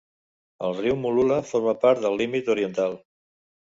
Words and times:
El 0.67 0.73
riu 0.77 0.97
Mooloolah 1.03 1.39
forma 1.51 1.79
part 1.87 2.05
del 2.09 2.21
límit 2.25 2.53
oriental. 2.59 3.03